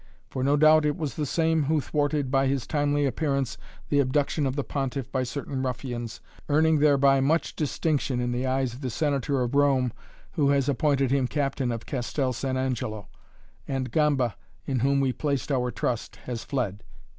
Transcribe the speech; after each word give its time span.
For, 0.31 0.43
no 0.43 0.57
doubt 0.57 0.83
it 0.83 0.97
was 0.97 1.13
the 1.13 1.27
same 1.27 1.65
who 1.65 1.79
thwarted 1.79 2.31
by 2.31 2.47
his 2.47 2.65
timely 2.65 3.05
appearance 3.05 3.55
the 3.89 3.99
abduction 3.99 4.47
of 4.47 4.55
the 4.55 4.63
Pontiff 4.63 5.11
by 5.11 5.21
certain 5.21 5.61
ruffians, 5.61 6.21
earning 6.49 6.79
thereby 6.79 7.21
much 7.21 7.55
distinction 7.55 8.19
in 8.19 8.31
the 8.31 8.47
eyes 8.47 8.73
of 8.73 8.81
the 8.81 8.89
Senator 8.89 9.41
of 9.43 9.53
Rome 9.53 9.93
who 10.31 10.49
has 10.49 10.67
appointed 10.67 11.11
him 11.11 11.27
captain 11.27 11.71
of 11.71 11.85
Castel 11.85 12.33
San 12.33 12.57
Angelo 12.57 13.09
and 13.67 13.91
Gamba 13.91 14.35
in 14.65 14.79
whom 14.79 15.01
we 15.01 15.13
placed 15.13 15.51
our 15.51 15.69
trust 15.69 16.15
has 16.25 16.43
fled. 16.43 16.81